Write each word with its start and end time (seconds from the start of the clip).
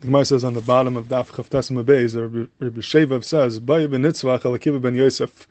the 0.00 0.06
Gemara 0.06 0.24
says 0.24 0.44
on 0.44 0.54
the 0.54 0.62
bottom 0.62 0.96
of 0.96 1.08
Daf 1.08 1.36
Chaf 1.36 1.50
Tes 1.50 1.68
Beis, 1.70 2.16
Rabbi 2.16 2.80
Shevav 2.80 3.22
says, 3.22 3.60
"Bay 3.60 3.86
ben 3.86 4.02
Nitzvach 4.02 4.42
Alakiva 4.42 4.80
ben 4.80 4.94
Yosef." 4.94 5.46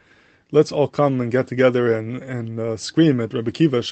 Let's 0.52 0.72
all 0.72 0.88
come 0.88 1.22
and 1.22 1.32
get 1.32 1.48
together 1.48 1.94
and 1.96 2.18
and 2.24 2.60
uh, 2.60 2.76
scream 2.76 3.22
at 3.22 3.34
Rabbi 3.34 3.52
Kiva. 3.52 3.84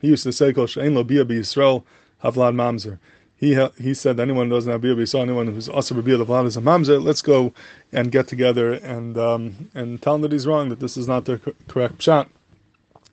He 0.00 0.08
used 0.08 0.24
to 0.24 0.32
say, 0.32 0.52
"Kol 0.52 0.66
she'ein 0.66 0.96
lo 0.96 1.04
bia 1.04 1.24
Yisrael 1.24 1.84
havlad 2.24 2.56
mamzer." 2.56 2.98
He 3.36 3.54
he 3.80 3.94
said 3.94 4.18
anyone 4.18 4.48
who 4.48 4.56
doesn't 4.56 4.72
have 4.72 4.80
bia 4.80 4.96
b'Yisrael, 4.96 5.22
anyone 5.22 5.46
who's 5.46 5.68
also 5.68 5.94
bia 6.02 6.18
havlad 6.18 6.46
is 6.46 6.56
a 6.56 6.60
mamzer. 6.60 7.00
Let's 7.00 7.22
go 7.22 7.52
and 7.92 8.10
get 8.10 8.26
together 8.26 8.72
and 8.72 9.16
um, 9.16 9.70
and 9.74 10.02
tell 10.02 10.16
him 10.16 10.22
that 10.22 10.32
he's 10.32 10.46
wrong, 10.46 10.70
that 10.70 10.80
this 10.80 10.96
is 10.96 11.06
not 11.06 11.24
the 11.24 11.40
correct 11.68 12.02
shot 12.02 12.28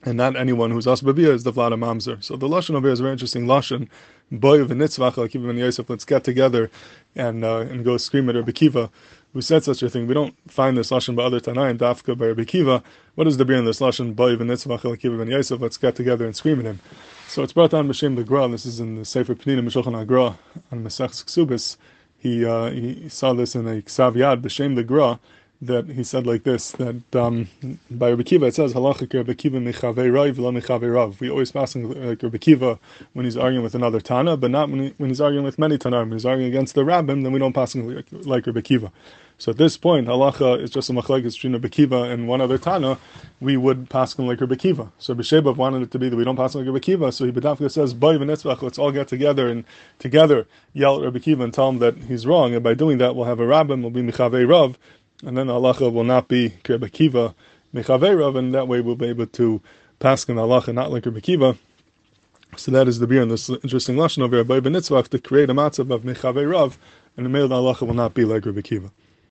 and 0.04 0.16
not 0.16 0.36
anyone 0.36 0.70
who's 0.70 0.84
bia 0.84 1.32
is 1.32 1.42
the 1.44 1.52
vlad 1.52 1.72
mamzer. 1.72 2.22
So 2.22 2.36
the 2.36 2.48
lashon 2.48 2.74
over 2.74 2.88
here 2.88 2.92
is 2.92 3.00
very 3.00 3.12
interesting 3.12 3.46
lashon 3.46 3.88
boy 4.30 4.60
of 4.60 4.68
nitzvach 4.68 5.16
like 5.16 5.34
even 5.34 5.56
Yosef, 5.56 5.88
let's 5.88 6.04
get 6.04 6.24
together 6.24 6.70
and 7.14 7.44
uh, 7.44 7.58
and 7.58 7.84
go 7.84 7.96
scream 7.96 8.28
at 8.28 8.34
Rabbi 8.34 8.52
Kiva, 8.52 8.90
who 9.32 9.40
said 9.40 9.64
such 9.64 9.82
a 9.82 9.90
thing. 9.90 10.06
We 10.06 10.14
don't 10.14 10.34
find 10.50 10.76
this 10.76 10.90
lashon 10.90 11.16
by 11.16 11.24
other 11.24 11.40
Tanaim, 11.40 11.78
Dafka 11.78 12.16
by 12.16 12.26
Rabbi 12.26 12.44
Kiva. 12.44 12.82
What 13.14 13.26
is 13.26 13.36
the 13.36 13.44
beer 13.44 13.56
in 13.56 13.64
this 13.64 13.80
lashon 13.80 14.14
boy 14.14 14.32
of 14.32 14.40
nitzvach 14.40 14.84
like 14.84 15.04
even 15.04 15.28
Yosef? 15.28 15.60
Let's 15.60 15.76
get 15.76 15.96
together 15.96 16.24
and 16.24 16.34
scream 16.34 16.60
at 16.60 16.66
him. 16.66 16.80
So 17.28 17.42
it's 17.42 17.52
brought 17.52 17.70
down 17.70 17.88
B'Shem 17.88 18.16
the 18.16 18.24
Gra. 18.24 18.48
This 18.48 18.66
is 18.66 18.80
in 18.80 18.96
the 18.96 19.04
Sefer 19.04 19.34
Penina 19.34 19.60
Meshulchan 19.60 20.00
Agra 20.00 20.38
on 20.72 20.84
Masech 20.84 21.24
Ksubis. 21.24 21.76
He 22.18 22.44
uh, 22.44 22.70
he 22.70 23.08
saw 23.08 23.32
this 23.32 23.54
in 23.54 23.66
a 23.66 23.82
Ksav 23.82 24.14
Yad 24.14 24.42
B'Shem 24.42 24.74
the 24.74 24.84
Gra 24.84 25.18
that 25.62 25.86
he 25.86 26.04
said 26.04 26.26
like 26.26 26.42
this 26.42 26.72
that 26.72 27.16
um, 27.16 27.48
by 27.90 28.10
Rabbi 28.10 28.22
Kiva 28.22 28.46
it 28.46 28.54
says 28.54 28.74
halacha 28.74 29.08
Kiva 29.38 30.10
rav 30.10 30.82
rav. 30.82 31.20
We 31.20 31.30
always 31.30 31.50
pass 31.52 31.74
like 31.74 32.22
Rabbi 32.22 32.38
Kiva 32.38 32.78
when 33.14 33.24
he's 33.24 33.36
arguing 33.36 33.64
with 33.64 33.74
another 33.74 34.00
Tana, 34.00 34.36
but 34.36 34.50
not 34.50 34.68
when, 34.68 34.80
he, 34.80 34.94
when 34.98 35.08
he's 35.08 35.20
arguing 35.20 35.44
with 35.44 35.58
many 35.58 35.78
Tana. 35.78 36.00
When 36.00 36.12
he's 36.12 36.26
arguing 36.26 36.48
against 36.48 36.74
the 36.74 36.82
Rabbim, 36.82 37.22
then 37.22 37.32
we 37.32 37.38
don't 37.38 37.54
pass 37.54 37.74
like, 37.74 38.06
like 38.10 38.46
Rabbi 38.46 38.60
Kiva. 38.60 38.92
So 39.38 39.50
at 39.50 39.58
this 39.58 39.76
point, 39.76 40.06
halacha 40.08 40.62
is 40.62 40.70
just 40.70 40.88
a 40.88 40.94
machlekes 40.94 41.34
between 41.34 41.52
Rabbi 41.52 41.68
Kiva 41.68 42.04
and 42.04 42.26
one 42.26 42.40
other 42.40 42.56
Tana. 42.58 42.98
We 43.40 43.56
would 43.56 43.88
pass 43.90 44.18
him 44.18 44.26
like 44.26 44.40
Rabbi 44.40 44.54
Kiva. 44.54 44.90
So 44.98 45.14
Rabbi 45.14 45.50
wanted 45.50 45.82
it 45.82 45.90
to 45.90 45.98
be 45.98 46.08
that 46.08 46.16
we 46.16 46.24
don't 46.24 46.36
pass 46.36 46.54
like 46.54 46.66
Rabbi 46.66 46.78
Kiva. 46.78 47.12
So 47.12 47.24
he 47.24 47.32
bedafka 47.32 47.70
says, 47.70 47.94
"Boy 47.94 48.16
v'nitzvach, 48.16 48.62
let's 48.62 48.78
all 48.78 48.92
get 48.92 49.08
together 49.08 49.48
and 49.48 49.64
together 49.98 50.46
yell 50.72 50.98
at 50.98 51.04
Rabbi 51.04 51.18
Kiva 51.18 51.44
and 51.44 51.52
tell 51.52 51.68
him 51.68 51.78
that 51.78 51.96
he's 52.04 52.26
wrong. 52.26 52.54
And 52.54 52.62
by 52.62 52.74
doing 52.74 52.98
that, 52.98 53.14
we'll 53.14 53.26
have 53.26 53.40
a 53.40 53.46
Rabbim, 53.46 53.82
we'll 53.82 53.90
be 53.90 54.02
mechavei 54.02 54.48
rav." 54.48 54.78
And 55.24 55.36
then 55.36 55.46
halacha 55.46 55.92
will 55.92 56.04
not 56.04 56.28
be 56.28 56.54
Rebbe 56.68 56.88
Kiva 56.88 57.34
Mechaverav, 57.74 58.36
and 58.36 58.54
that 58.54 58.68
way 58.68 58.80
we'll 58.80 58.96
be 58.96 59.06
able 59.06 59.26
to 59.26 59.60
pass 59.98 60.24
in 60.24 60.36
halacha 60.36 60.74
not 60.74 60.90
like 60.90 61.06
Rebbe 61.06 61.20
Kiva. 61.20 61.56
So 62.56 62.70
that 62.70 62.88
is 62.88 62.98
the 62.98 63.06
beer 63.06 63.22
in 63.22 63.28
this 63.28 63.48
interesting 63.50 63.96
lashon 63.96 64.22
over 64.22 64.42
by 64.44 64.60
Benitzvach 64.60 65.08
to 65.08 65.18
create 65.18 65.50
a 65.50 65.54
matzav 65.54 65.92
of 65.92 66.02
Mechaverav, 66.02 66.76
and 67.16 67.26
the 67.26 67.30
male 67.30 67.48
halacha 67.48 67.86
will 67.86 67.94
not 67.94 68.14
be 68.14 68.24
like 68.24 68.44
Rebbe 68.44 68.62
Kiva. 68.62 68.90